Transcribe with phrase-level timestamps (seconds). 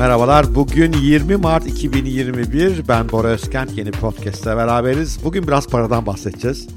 [0.00, 0.54] Merhabalar.
[0.54, 2.88] Bugün 20 Mart 2021.
[2.88, 3.78] Ben Bora Özkent.
[3.78, 5.24] Yeni podcast'te beraberiz.
[5.24, 6.68] Bugün biraz paradan bahsedeceğiz.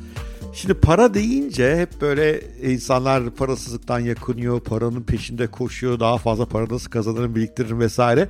[0.53, 6.91] Şimdi para deyince hep böyle insanlar parasızlıktan yakınıyor, paranın peşinde koşuyor, daha fazla para nasıl
[6.91, 8.29] kazanırım, biriktiririm vesaire.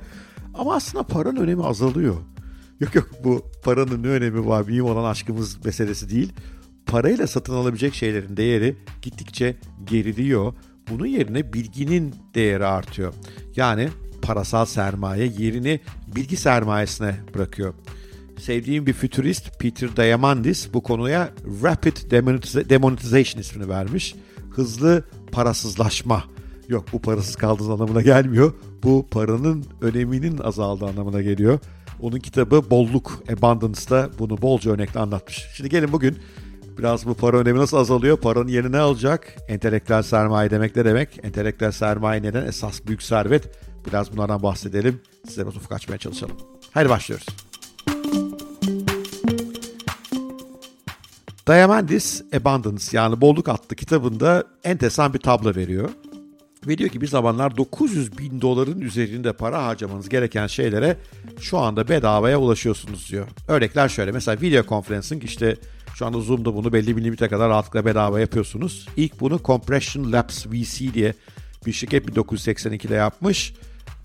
[0.54, 2.16] Ama aslında paranın önemi azalıyor.
[2.80, 6.32] Yok yok bu paranın ne önemi var, mühim olan aşkımız meselesi değil.
[6.86, 10.54] Parayla satın alabilecek şeylerin değeri gittikçe geriliyor.
[10.90, 13.14] Bunun yerine bilginin değeri artıyor.
[13.56, 13.88] Yani
[14.24, 15.80] parasal sermaye yerini
[16.16, 17.74] bilgi sermayesine bırakıyor.
[18.38, 21.30] Sevdiğim bir fütürist Peter Diamandis bu konuya
[21.62, 21.96] Rapid
[22.70, 24.14] Demonetization ismini vermiş.
[24.50, 26.24] Hızlı parasızlaşma.
[26.68, 28.52] Yok bu parasız kaldığınız anlamına gelmiyor.
[28.82, 31.58] Bu paranın öneminin azaldığı anlamına geliyor.
[32.00, 35.46] Onun kitabı Bolluk Abundance'da bunu bolca örnekle anlatmış.
[35.56, 36.18] Şimdi gelin bugün
[36.78, 38.16] biraz bu para önemi nasıl azalıyor?
[38.16, 39.36] Paranın yerine ne alacak?
[39.48, 41.24] Entelektüel sermaye demek ne demek?
[41.24, 42.46] Entelektüel sermaye neden?
[42.46, 43.50] Esas büyük servet.
[43.86, 45.00] Biraz bunlardan bahsedelim.
[45.26, 46.36] Size biraz ufuk açmaya çalışalım.
[46.70, 47.26] Haydi başlıyoruz.
[51.48, 55.90] Diamandis Abundance yani bolluk adlı kitabında enteresan bir tablo veriyor.
[56.66, 60.96] Ve diyor ki bir zamanlar 900 bin doların üzerinde para harcamanız gereken şeylere
[61.40, 63.28] şu anda bedavaya ulaşıyorsunuz diyor.
[63.48, 65.56] Örnekler şöyle mesela video conferencing işte
[65.94, 68.88] şu anda Zoom'da bunu belli bir limite kadar rahatlıkla bedava yapıyorsunuz.
[68.96, 71.14] İlk bunu Compression Labs VC diye
[71.66, 73.54] bir şirket 1982'de yapmış.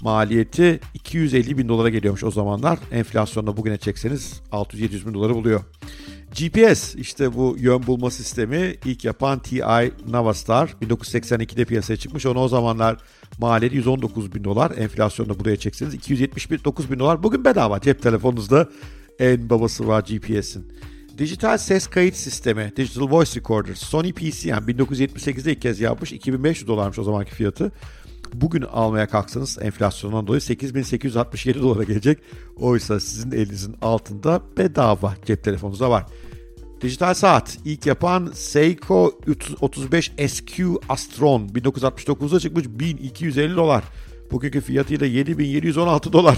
[0.02, 2.80] Maliyeti 250 bin dolara geliyormuş o zamanlar.
[2.92, 5.62] Enflasyonda bugüne çekseniz 600-700 bin doları buluyor.
[6.40, 9.64] GPS işte bu yön bulma sistemi ilk yapan TI
[10.08, 12.26] Navastar 1982'de piyasaya çıkmış.
[12.26, 12.98] Onu o zamanlar
[13.40, 14.72] maliyeti 119 bin dolar.
[14.78, 17.24] Enflasyonda buraya çekseniz 279 bin dolar.
[17.24, 18.70] Bugün bedava cep telefonunuzda
[19.20, 20.68] en babası var GPS'in.
[21.18, 26.12] Dijital ses kayıt sistemi, Digital Voice Recorder, Sony PC yani 1978'de ilk kez yapmış.
[26.12, 27.72] 2500 dolarmış o zamanki fiyatı.
[28.34, 32.20] Bugün almaya kalksanız enflasyondan dolayı 8867 dolara gelecek.
[32.56, 36.06] Oysa sizin elinizin altında bedava cep telefonunuzda var.
[36.82, 39.20] Dijital saat ilk yapan Seiko
[39.62, 43.84] 35 SQ Astron 1969'da çıkmış 1250 dolar.
[44.32, 46.38] Bugünkü fiyatıyla 7716 dolar.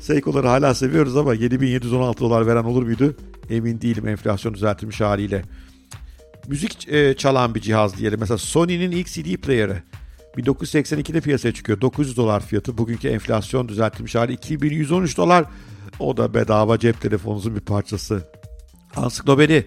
[0.00, 3.16] Seiko'ları hala seviyoruz ama 7716 dolar veren olur muydu?
[3.50, 5.42] Emin değilim enflasyon düzeltilmiş haliyle.
[6.48, 8.20] Müzik e, çalan bir cihaz diyelim.
[8.20, 9.82] Mesela Sony'nin ilk CD player'ı
[10.36, 11.80] 1982'de piyasaya çıkıyor.
[11.80, 12.78] 900 dolar fiyatı.
[12.78, 15.44] Bugünkü enflasyon düzeltilmiş hali 2113 dolar.
[15.98, 18.28] O da bedava cep telefonunuzun bir parçası.
[18.96, 19.66] Ansiklopedi.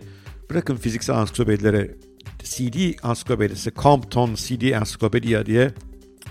[0.50, 1.96] Bırakın fiziksel ansiklopedilere.
[2.44, 5.72] CD ansiklopedisi Compton CD Encyclopedia diye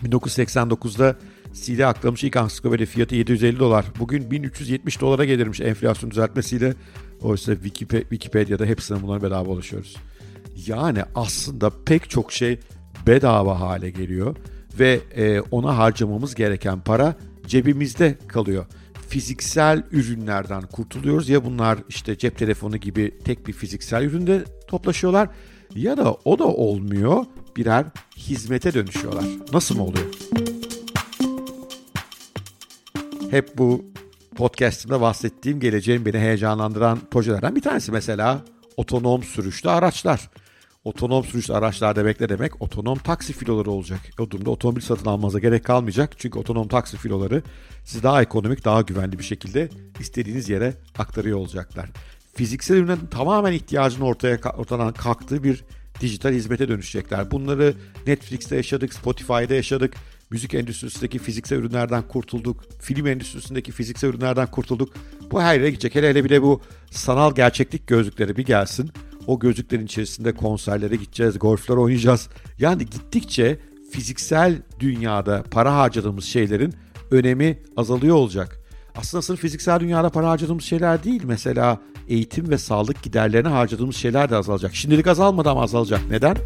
[0.05, 1.17] 1989'da
[1.53, 3.85] CD aklamış ilk ansiklopedi fiyatı 750 dolar.
[3.99, 6.75] Bugün 1370 dolara gelirmiş enflasyon düzeltmesiyle.
[7.21, 9.97] Oysa Wikipedia'da hepsine bunlara bedava ulaşıyoruz.
[10.67, 12.61] Yani aslında pek çok şey
[13.07, 14.37] bedava hale geliyor
[14.79, 17.15] ve e, ona harcamamız gereken para
[17.47, 18.67] cebimizde kalıyor.
[19.09, 25.29] Fiziksel ürünlerden kurtuluyoruz ya bunlar işte cep telefonu gibi tek bir fiziksel üründe toplaşıyorlar
[25.75, 27.25] ya da o da olmuyor
[27.57, 27.87] birer
[28.17, 29.25] hizmete dönüşüyorlar.
[29.53, 30.07] Nasıl mı oluyor?
[33.31, 33.85] Hep bu
[34.37, 38.45] podcastımda bahsettiğim geleceğin beni heyecanlandıran projelerden bir tanesi mesela
[38.77, 40.31] otonom sürüşlü araçlar.
[40.85, 42.63] Otonom sürüşlü araçlar demek demek?
[42.63, 44.01] Otonom taksi filoları olacak.
[44.19, 46.15] O durumda otomobil satın almanıza gerek kalmayacak.
[46.19, 47.43] Çünkü otonom taksi filoları
[47.85, 49.69] sizi daha ekonomik, daha güvenli bir şekilde
[50.01, 51.89] istediğiniz yere aktarıyor olacaklar.
[52.35, 55.65] Fiziksel ürünlerin tamamen ihtiyacını ortaya ortadan kalktığı bir
[56.01, 57.31] dijital hizmete dönüşecekler.
[57.31, 57.75] Bunları
[58.07, 59.95] Netflix'te yaşadık, Spotify'da yaşadık.
[60.31, 62.65] Müzik endüstrisindeki fiziksel ürünlerden kurtulduk.
[62.81, 64.95] Film endüstrisindeki fiziksel ürünlerden kurtulduk.
[65.31, 65.95] Bu her yere gidecek.
[65.95, 66.61] Hele hele bile bu
[66.91, 68.91] sanal gerçeklik gözlükleri bir gelsin.
[69.27, 72.29] O gözlüklerin içerisinde konserlere gideceğiz, golfler oynayacağız.
[72.59, 73.59] Yani gittikçe
[73.93, 76.75] fiziksel dünyada para harcadığımız şeylerin
[77.11, 78.59] önemi azalıyor olacak.
[78.97, 81.23] Aslında sırf fiziksel dünyada para harcadığımız şeyler değil.
[81.25, 81.79] Mesela
[82.09, 84.75] eğitim ve sağlık giderlerine harcadığımız şeyler de azalacak.
[84.75, 86.01] Şimdilik azalmadı ama azalacak.
[86.11, 86.37] Neden?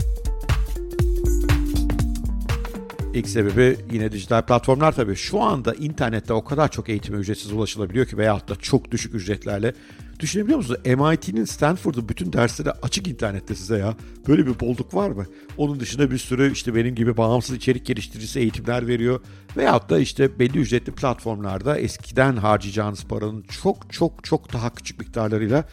[3.14, 5.17] İlk sebebi yine dijital platformlar tabii.
[5.17, 9.75] Şu anda internette o kadar çok eğitime ücretsiz ulaşılabiliyor ki veyahut da çok düşük ücretlerle.
[10.20, 10.80] Düşünebiliyor musunuz?
[10.84, 13.94] MIT'nin Stanford'un bütün dersleri açık internette size ya.
[14.28, 15.26] Böyle bir bolluk var mı?
[15.56, 19.20] Onun dışında bir sürü işte benim gibi bağımsız içerik geliştiricisi eğitimler veriyor.
[19.56, 25.64] Veyahut da işte belli ücretli platformlarda eskiden harcayacağınız paranın çok çok çok daha küçük miktarlarıyla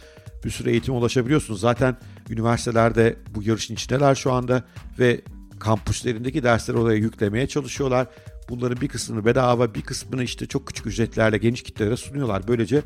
[0.45, 1.59] bir sürü eğitime ulaşabiliyorsunuz.
[1.59, 1.97] Zaten
[2.29, 4.63] üniversitelerde bu yarışın içindeler şu anda
[4.99, 5.21] ve
[5.59, 8.07] kampüslerindeki dersleri oraya yüklemeye çalışıyorlar.
[8.49, 12.47] Bunların bir kısmını bedava, bir kısmını işte çok küçük ücretlerle geniş kitlelere sunuyorlar.
[12.47, 12.81] Böylece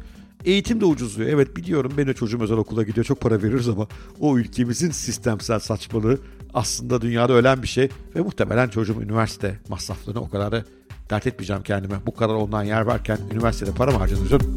[0.45, 1.29] eğitim de ucuzluyor.
[1.29, 3.87] Evet biliyorum benim de çocuğum özel okula gidiyor çok para veririz ama
[4.19, 6.19] o ülkemizin sistemsel saçmalığı
[6.53, 10.63] aslında dünyada ölen bir şey ve muhtemelen çocuğum üniversite masraflarını o kadar da
[11.09, 11.95] Dert etmeyeceğim kendime.
[12.05, 14.55] Bu kadar ondan yer varken üniversitede para mı harcanır canım?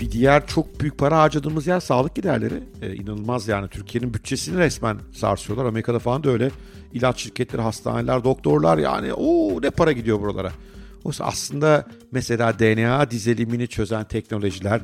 [0.00, 2.62] Bir diğer çok büyük para harcadığımız yer sağlık giderleri.
[2.82, 5.64] Ee, inanılmaz yani Türkiye'nin bütçesini resmen sarsıyorlar.
[5.64, 6.50] Amerika'da falan da öyle.
[6.92, 10.52] İlaç şirketleri, hastaneler, doktorlar yani o ne para gidiyor buralara.
[11.06, 14.80] Oysa aslında mesela DNA dizilimini çözen teknolojiler,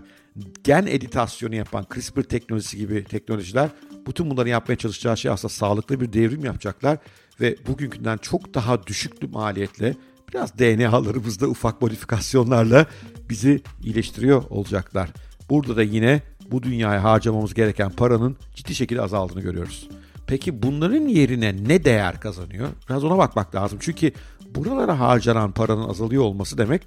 [0.65, 3.71] gen editasyonu yapan CRISPR teknolojisi gibi teknolojiler
[4.07, 6.99] bütün bunları yapmaya çalışacağı şey aslında sağlıklı bir devrim yapacaklar
[7.41, 9.97] ve bugünkünden çok daha düşük bir maliyetle
[10.33, 12.87] biraz DNA'larımızda ufak modifikasyonlarla
[13.31, 15.11] bizi iyileştiriyor olacaklar.
[15.51, 19.89] Burada da yine bu dünyaya harcamamız gereken paranın ciddi şekilde azaldığını görüyoruz.
[20.32, 22.69] Peki bunların yerine ne değer kazanıyor?
[22.88, 23.79] Biraz ona bakmak lazım.
[23.82, 24.12] Çünkü
[24.55, 26.82] buralara harcanan paranın azalıyor olması demek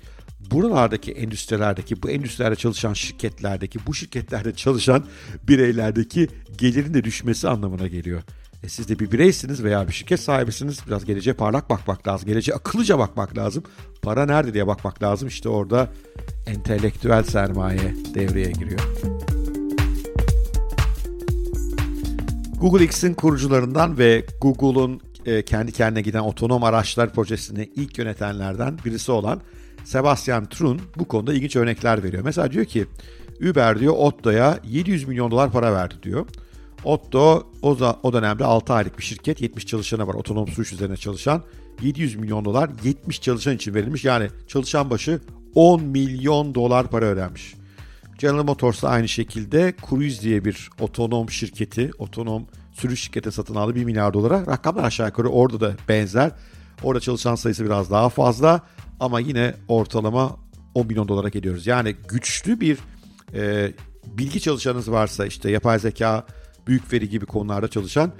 [0.51, 5.05] buralardaki endüstrilerdeki, bu endüstrilerde çalışan şirketlerdeki, bu şirketlerde çalışan
[5.47, 6.27] bireylerdeki
[6.57, 8.21] gelirin de düşmesi anlamına geliyor.
[8.63, 10.79] E siz de bir bireysiniz veya bir şirket sahibisiniz.
[10.87, 12.27] Biraz geleceğe parlak bakmak lazım.
[12.27, 13.63] Geleceğe akıllıca bakmak lazım.
[14.01, 15.27] Para nerede diye bakmak lazım.
[15.27, 15.89] İşte orada
[16.47, 18.79] entelektüel sermaye devreye giriyor.
[22.59, 29.11] Google X'in kurucularından ve Google'un e, kendi kendine giden otonom araçlar projesini ilk yönetenlerden birisi
[29.11, 29.41] olan
[29.83, 32.23] Sebastian Trun bu konuda ilginç örnekler veriyor.
[32.23, 32.85] Mesela diyor ki
[33.49, 36.25] Uber diyor Otto'ya 700 milyon dolar para verdi diyor.
[36.83, 40.97] Otto o, da, o dönemde 6 aylık bir şirket 70 çalışanı var otonom sürüş üzerine
[40.97, 41.43] çalışan
[41.81, 45.19] 700 milyon dolar 70 çalışan için verilmiş yani çalışan başı
[45.55, 47.55] 10 milyon dolar para ödenmiş.
[48.17, 53.75] General Motors da aynı şekilde Cruise diye bir otonom şirketi, otonom sürüş şirketi satın aldı
[53.75, 54.45] 1 milyar dolara.
[54.47, 56.31] Rakamlar aşağı yukarı orada da benzer.
[56.83, 58.61] Orada çalışan sayısı biraz daha fazla
[58.99, 60.37] ama yine ortalama
[60.73, 61.67] 10 milyon dolara geliyoruz.
[61.67, 62.77] Yani güçlü bir
[63.33, 63.71] e,
[64.05, 66.25] bilgi çalışanınız varsa işte yapay zeka,
[66.67, 68.11] büyük veri gibi konularda çalışan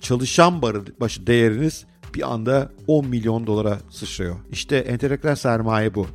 [0.00, 0.62] çalışan
[1.00, 1.84] başı değeriniz
[2.14, 4.36] bir anda 10 milyon dolara sıçrıyor.
[4.50, 6.06] İşte entelektüel sermaye bu.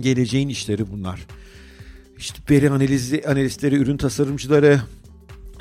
[0.00, 1.26] Geleceğin işleri bunlar.
[2.18, 4.80] İşte veri analizi analistleri, ürün tasarımcıları,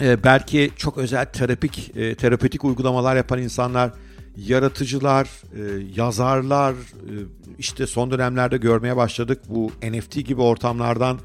[0.02, 3.92] e, belki çok özel terapik e, terapötik uygulamalar yapan insanlar,
[4.38, 5.62] yaratıcılar, e,
[5.96, 7.14] yazarlar, e,
[7.60, 11.20] işte son dönemlerde görmeye başladık bu NFT gibi ortamlardan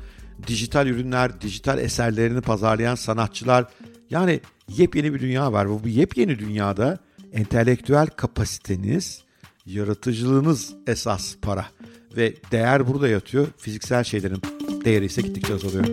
[0.47, 3.67] dijital ürünler, dijital eserlerini pazarlayan sanatçılar.
[4.11, 5.85] Yani yepyeni bir dünya var.
[5.85, 6.99] Bu yepyeni dünyada
[7.33, 9.23] entelektüel kapasiteniz,
[9.67, 11.67] yaratıcılığınız esas para.
[12.17, 13.47] Ve değer burada yatıyor.
[13.59, 14.43] Fiziksel şeylerin
[14.85, 15.87] değeri ise gittikçe azalıyor.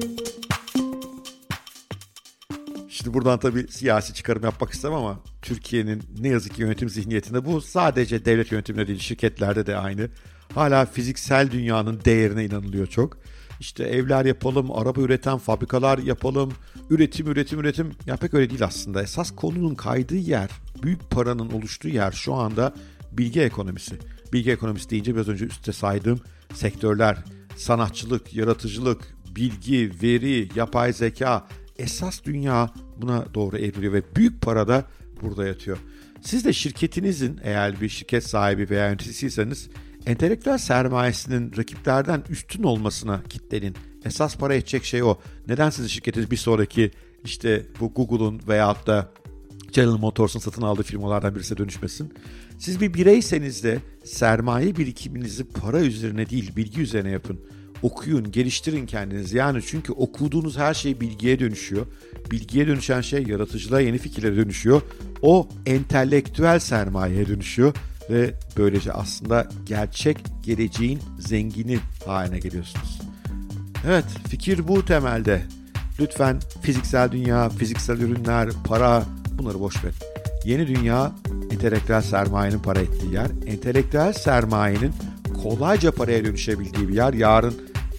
[2.90, 7.62] Şimdi buradan tabii siyasi çıkarım yapmak istemem ama Türkiye'nin ne yazık ki yönetim zihniyetinde bu
[7.62, 10.10] sadece devlet yönetiminde değil şirketlerde de aynı.
[10.54, 13.18] Hala fiziksel dünyanın değerine inanılıyor çok.
[13.60, 16.52] İşte evler yapalım, araba üreten fabrikalar yapalım,
[16.90, 17.92] üretim, üretim, üretim.
[18.06, 19.04] Ya pek öyle değil aslında.
[19.04, 20.50] Esas konunun kaydığı yer,
[20.84, 22.74] büyük paranın oluştuğu yer şu anda
[23.12, 23.96] bilgi ekonomisi.
[24.34, 26.20] Bilgi ekonomisi deyince biraz önce üstte saydığım
[26.54, 27.18] sektörler,
[27.58, 34.86] sanatçılık, yaratıcılık, bilgi, veri, yapay zeka, esas dünya buna doğru evriliyor ve büyük para da
[35.22, 35.78] burada yatıyor.
[36.22, 39.70] Siz de şirketinizin eğer bir şirket sahibi veya yöneticisiyseniz
[40.06, 43.76] entelektüel sermayesinin rakiplerden üstün olmasına kitlenin.
[44.06, 45.18] Esas para edecek şey o.
[45.48, 46.92] Neden sizin şirketiniz bir sonraki
[47.24, 49.12] işte bu Google'un veyahut da
[49.72, 52.14] General Motors'un satın aldığı firmalardan birisine dönüşmesin?
[52.60, 57.40] Siz bir bireyseniz de sermaye birikiminizi para üzerine değil bilgi üzerine yapın
[57.82, 59.38] okuyun, geliştirin kendinizi.
[59.38, 61.86] Yani çünkü okuduğunuz her şey bilgiye dönüşüyor.
[62.32, 64.82] Bilgiye dönüşen şey yaratıcılığa, yeni fikirlere dönüşüyor.
[65.22, 67.74] O entelektüel sermayeye dönüşüyor
[68.10, 73.00] ve böylece aslında gerçek geleceğin zengini haline geliyorsunuz.
[73.88, 75.42] Evet, fikir bu temelde.
[76.00, 79.04] Lütfen fiziksel dünya, fiziksel ürünler, para
[79.38, 79.96] bunları boş verin.
[80.46, 81.12] Yeni dünya
[81.52, 83.28] entelektüel sermayenin para ettiği yer.
[83.46, 84.94] Entelektüel sermayenin
[85.44, 87.14] kolayca paraya dönüşebildiği bir yer.
[87.14, 87.54] Yarın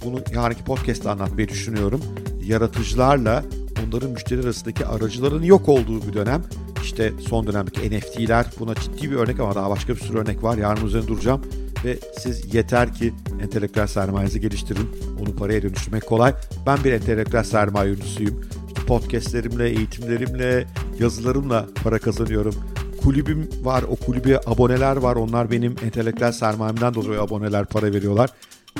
[0.04, 2.00] bunu yarınki podcast'ta anlatmayı düşünüyorum.
[2.42, 3.44] Yaratıcılarla
[3.86, 6.42] onların müşteri arasındaki aracıların yok olduğu bir dönem.
[6.82, 10.58] İşte son dönemdeki NFT'ler buna ciddi bir örnek ama daha başka bir sürü örnek var.
[10.58, 11.42] Yarın üzerine duracağım.
[11.84, 14.88] Ve siz yeter ki entelektüel sermayenizi geliştirin.
[15.22, 16.34] Onu paraya dönüştürmek kolay.
[16.66, 18.40] Ben bir entelektüel sermaye ürünüsüyüm.
[18.68, 20.66] İşte podcastlerimle, eğitimlerimle,
[21.00, 22.54] yazılarımla para kazanıyorum
[23.02, 23.82] kulübüm var.
[23.82, 25.16] O kulübe aboneler var.
[25.16, 28.30] Onlar benim entelektüel sermayemden dolayı aboneler para veriyorlar.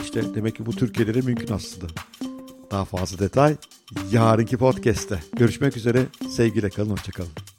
[0.02, 1.86] İşte demek ki bu Türkiye'de mümkün aslında.
[2.70, 3.56] Daha fazla detay
[4.12, 5.22] yarınki podcast'te.
[5.36, 6.06] Görüşmek üzere.
[6.30, 6.90] Sevgiyle kalın.
[6.90, 7.57] Hoşçakalın.